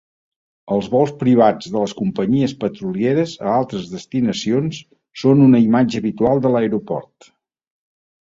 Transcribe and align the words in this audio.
Els 0.75 0.85
vols 0.91 1.11
privats 1.23 1.67
de 1.73 1.81
les 1.83 1.91
companyies 1.99 2.55
petrolieres 2.63 3.33
a 3.49 3.51
altres 3.57 3.91
destinacions 3.91 4.79
són 5.25 5.45
una 5.49 5.61
imatge 5.67 6.01
habitual 6.03 6.43
de 6.47 6.53
l'aeroport. 6.55 7.29